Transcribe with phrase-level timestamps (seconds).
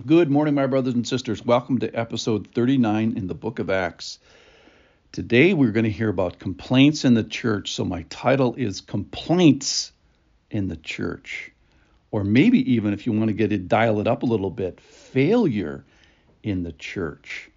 [0.00, 1.44] Good morning, my brothers and sisters.
[1.44, 4.18] Welcome to episode 39 in the book of Acts.
[5.12, 7.72] Today we're going to hear about complaints in the church.
[7.72, 9.92] So, my title is Complaints
[10.50, 11.52] in the Church.
[12.10, 14.80] Or maybe even if you want to get it, dial it up a little bit,
[14.80, 15.84] Failure
[16.42, 17.50] in the Church.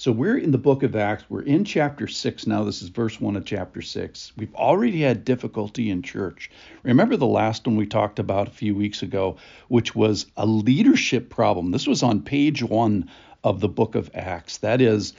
[0.00, 1.24] So we're in the book of Acts.
[1.28, 2.64] We're in chapter 6 now.
[2.64, 4.32] This is verse 1 of chapter 6.
[4.34, 6.50] We've already had difficulty in church.
[6.84, 9.36] Remember the last one we talked about a few weeks ago,
[9.68, 11.70] which was a leadership problem.
[11.70, 13.10] This was on page 1
[13.44, 14.56] of the book of Acts.
[14.56, 15.12] That is,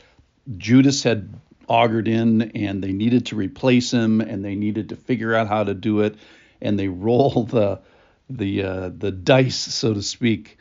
[0.57, 1.31] Judas had
[1.69, 5.63] augured in and they needed to replace him and they needed to figure out how
[5.63, 6.15] to do it
[6.59, 7.81] and they roll the
[8.31, 10.57] the uh, the dice so to speak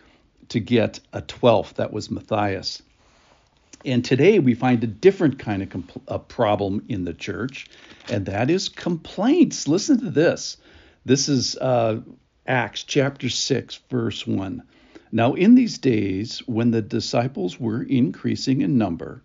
[0.50, 2.82] to get a 12th that was Matthias
[3.84, 7.66] and today we find a different kind of compl- a problem in the church,
[8.10, 9.66] and that is complaints.
[9.66, 10.58] Listen to this.
[11.04, 12.00] This is uh,
[12.46, 14.62] Acts chapter 6, verse 1.
[15.12, 19.22] Now, in these days, when the disciples were increasing in number,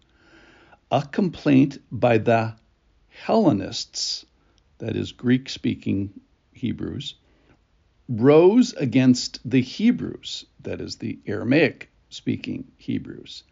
[0.90, 2.56] a complaint by the
[3.10, 4.26] Hellenists,
[4.78, 6.12] that is, Greek speaking
[6.54, 7.16] Hebrews,
[8.08, 13.44] rose against the Hebrews, that is, the Aramaic speaking Hebrews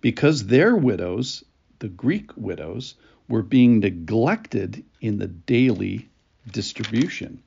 [0.00, 1.44] because their widows,
[1.78, 2.94] the Greek widows,
[3.28, 6.08] were being neglected in the daily
[6.50, 7.42] distribution.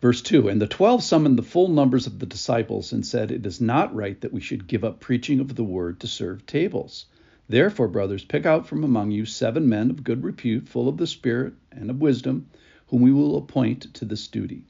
[0.00, 3.44] Verse 2 And the twelve summoned the full numbers of the disciples and said, It
[3.46, 7.06] is not right that we should give up preaching of the word to serve tables.
[7.48, 11.06] Therefore, brothers, pick out from among you seven men of good repute, full of the
[11.06, 12.46] Spirit and of wisdom,
[12.88, 14.64] whom we will appoint to this duty.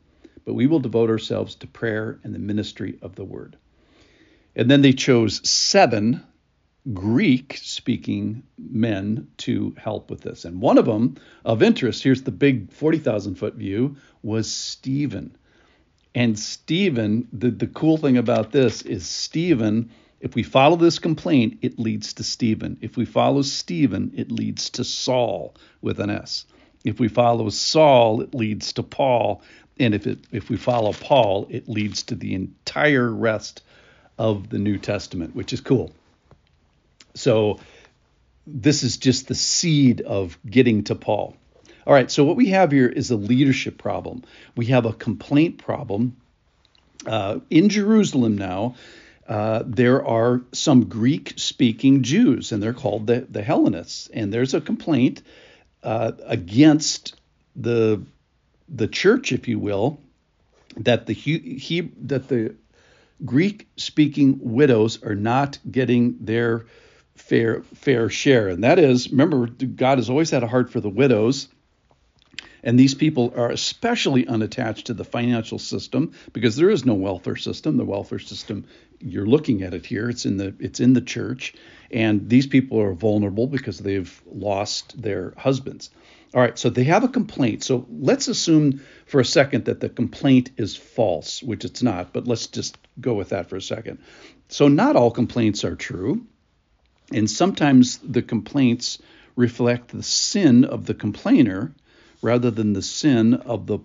[0.44, 3.56] But we will devote ourselves to prayer and the ministry of the word.
[4.56, 6.24] And then they chose seven
[6.94, 10.46] Greek speaking men to help with this.
[10.46, 15.36] And one of them, of interest, here's the big 40,000 foot view, was Stephen.
[16.14, 19.90] And Stephen, the, the cool thing about this is Stephen,
[20.20, 22.78] if we follow this complaint, it leads to Stephen.
[22.80, 26.46] If we follow Stephen, it leads to Saul with an S.
[26.82, 29.42] If we follow Saul, it leads to Paul.
[29.78, 33.62] And if, it, if we follow Paul, it leads to the entire rest
[34.18, 35.92] of the New Testament, which is cool.
[37.14, 37.60] So
[38.46, 41.36] this is just the seed of getting to Paul.
[41.86, 44.24] All right, so what we have here is a leadership problem.
[44.56, 46.16] We have a complaint problem.
[47.06, 48.74] Uh, in Jerusalem now,
[49.28, 54.08] uh, there are some Greek speaking Jews, and they're called the, the Hellenists.
[54.08, 55.22] And there's a complaint
[55.82, 57.14] uh, against
[57.54, 58.02] the
[58.68, 60.00] the church, if you will,
[60.76, 62.56] that the he, that the
[63.24, 66.66] Greek speaking widows are not getting their
[67.14, 68.48] fair fair share.
[68.48, 71.48] And that is, remember, God has always had a heart for the widows.
[72.62, 77.36] And these people are especially unattached to the financial system because there is no welfare
[77.36, 77.76] system.
[77.76, 78.66] The welfare system,
[78.98, 81.54] you're looking at it here, it's in the it's in the church.
[81.90, 85.90] And these people are vulnerable because they've lost their husbands.
[86.36, 87.64] All right, so they have a complaint.
[87.64, 92.28] So let's assume for a second that the complaint is false, which it's not, but
[92.28, 94.00] let's just go with that for a second.
[94.48, 96.26] So not all complaints are true,
[97.10, 98.98] and sometimes the complaints
[99.34, 101.72] reflect the sin of the complainer
[102.20, 103.78] rather than the sin of the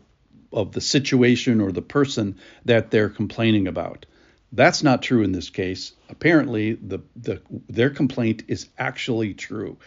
[0.52, 4.06] of the situation or the person that they're complaining about.
[4.52, 5.94] That's not true in this case.
[6.10, 9.78] Apparently, the, the their complaint is actually true.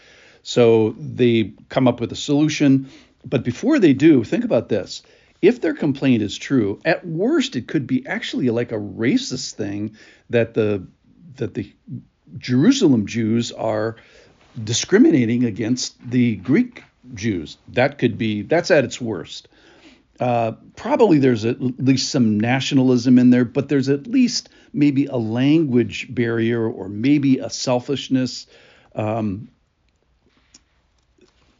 [0.45, 2.89] So they come up with a solution.
[3.25, 5.03] But before they do, think about this.
[5.43, 9.97] If their complaint is true, at worst it could be actually like a racist thing
[10.31, 10.87] that the
[11.37, 11.73] that the
[12.39, 13.97] Jerusalem Jews are
[14.63, 16.83] discriminating against the Greek
[17.15, 17.57] Jews.
[17.69, 19.49] That could be that's at its worst.
[20.21, 25.17] Uh, probably there's at least some nationalism in there, but there's at least maybe a
[25.17, 28.47] language barrier or maybe a selfishness.
[28.95, 29.49] Um,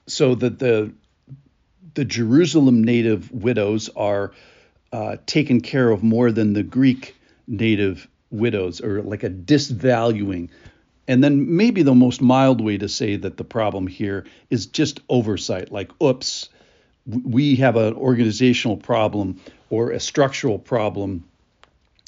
[0.07, 0.93] so that the
[1.95, 4.33] the Jerusalem native widows are
[4.93, 7.17] uh, taken care of more than the Greek
[7.47, 10.49] native widows, or like a disvaluing.
[11.07, 15.01] And then maybe the most mild way to say that the problem here is just
[15.09, 16.49] oversight, like, oops,
[17.07, 21.25] we have an organizational problem or a structural problem,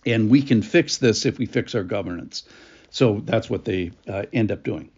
[0.07, 2.45] and we can fix this if we fix our governance.
[2.91, 4.91] So that's what they uh, end up doing.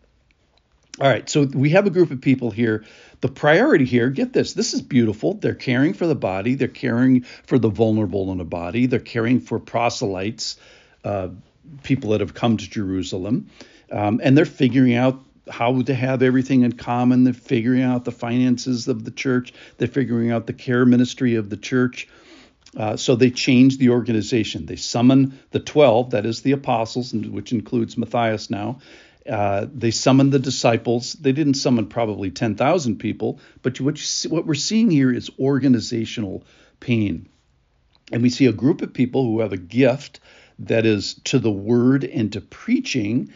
[1.00, 2.84] All right, so we have a group of people here.
[3.20, 5.34] The priority here, get this, this is beautiful.
[5.34, 9.38] They're caring for the body, they're caring for the vulnerable in the body, they're caring
[9.38, 10.56] for proselytes,
[11.04, 11.28] uh,
[11.84, 13.48] people that have come to Jerusalem,
[13.92, 17.22] um, and they're figuring out how to have everything in common.
[17.22, 21.48] They're figuring out the finances of the church, they're figuring out the care ministry of
[21.48, 22.08] the church.
[22.76, 24.66] Uh, so they change the organization.
[24.66, 28.80] They summon the 12, that is the apostles, which includes Matthias now.
[29.28, 31.12] Uh, they summoned the disciples.
[31.12, 36.44] They didn't summon probably 10,000 people, but what, see, what we're seeing here is organizational
[36.80, 37.28] pain.
[38.10, 40.20] And we see a group of people who have a gift
[40.60, 43.32] that is to the word and to preaching.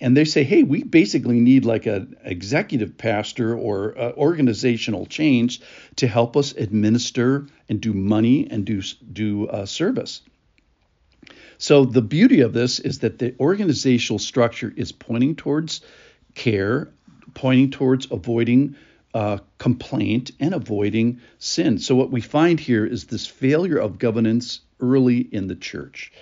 [0.00, 5.60] And they say, hey, we basically need like an executive pastor or uh, organizational change
[5.96, 8.82] to help us administer and do money and do,
[9.12, 10.22] do uh, service.
[11.58, 15.80] So the beauty of this is that the organizational structure is pointing towards
[16.34, 16.88] care,
[17.34, 18.76] pointing towards avoiding
[19.14, 21.78] uh, complaint and avoiding sin.
[21.78, 26.12] So what we find here is this failure of governance early in the church.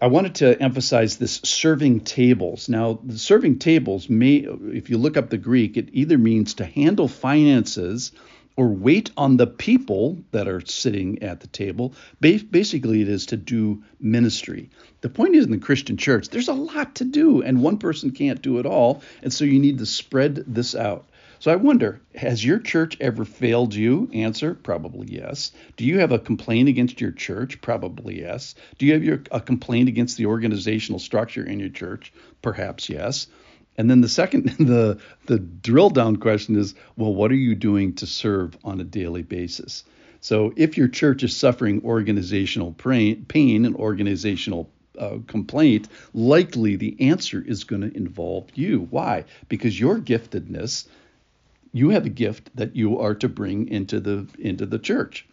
[0.00, 2.68] I wanted to emphasize this serving tables.
[2.68, 6.66] Now, the serving tables may, if you look up the Greek, it either means to
[6.66, 8.12] handle finances
[8.56, 11.94] or wait on the people that are sitting at the table.
[12.20, 14.70] Basically, it is to do ministry.
[15.02, 18.10] The point is in the Christian church, there's a lot to do, and one person
[18.10, 19.02] can't do it all.
[19.22, 21.06] And so you need to spread this out.
[21.38, 24.08] So I wonder, has your church ever failed you?
[24.14, 25.52] Answer, probably yes.
[25.76, 27.60] Do you have a complaint against your church?
[27.60, 28.54] Probably yes.
[28.78, 32.10] Do you have your, a complaint against the organizational structure in your church?
[32.40, 33.26] Perhaps yes.
[33.78, 37.94] And then the second, the the drill down question is, well, what are you doing
[37.94, 39.84] to serve on a daily basis?
[40.20, 47.44] So if your church is suffering organizational pain and organizational uh, complaint, likely the answer
[47.46, 48.88] is going to involve you.
[48.90, 49.24] Why?
[49.48, 50.86] Because your giftedness
[51.76, 55.26] you have a gift that you are to bring into the into the church.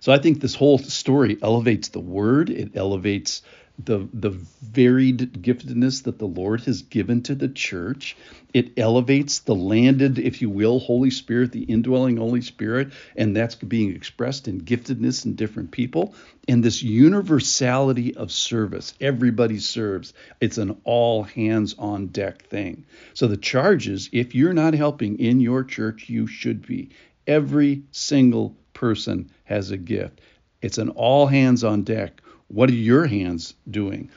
[0.00, 3.42] So I think this whole story elevates the word, it elevates
[3.84, 8.16] the the varied giftedness that the Lord has given to the church.
[8.52, 13.54] It elevates the landed, if you will, Holy Spirit, the indwelling Holy Spirit, and that's
[13.54, 16.14] being expressed in giftedness in different people.
[16.48, 20.12] And this universality of service, everybody serves.
[20.40, 22.84] It's an all hands on deck thing.
[23.14, 26.90] So the charge is if you're not helping in your church, you should be.
[27.26, 30.20] Every single person has a gift.
[30.62, 34.10] It's an all hands on deck what are your hands doing?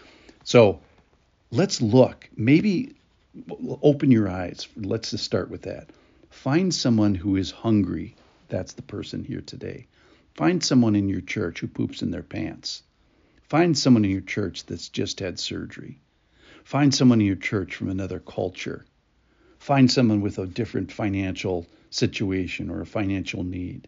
[0.44, 0.80] So
[1.51, 2.27] let's look.
[2.36, 2.95] Maybe
[3.81, 4.68] open your eyes.
[4.75, 5.89] Let's just start with that.
[6.31, 8.15] Find someone who is hungry.
[8.50, 9.86] That's the person here today.
[10.33, 12.81] Find someone in your church who poops in their pants.
[13.50, 16.00] Find someone in your church that's just had surgery.
[16.63, 18.83] Find someone in your church from another culture.
[19.59, 23.88] Find someone with a different financial situation or a financial need.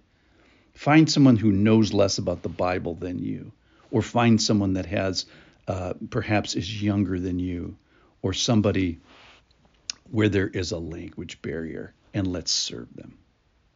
[0.75, 3.51] Find someone who knows less about the Bible than you
[3.91, 5.25] or find someone that has
[5.67, 7.77] uh, perhaps is younger than you
[8.21, 8.99] or somebody
[10.11, 13.17] where there is a language barrier and let's serve them.